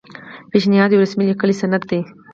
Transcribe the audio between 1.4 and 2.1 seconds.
سند دی.